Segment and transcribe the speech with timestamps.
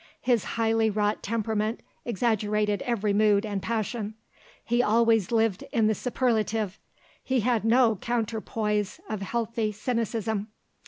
[0.21, 4.15] His highly wrought temperament exaggerated every mood and passion;
[4.65, 6.79] he always lived in the superlative.
[7.23, 10.47] He had no counterpoise of healthy cynicism.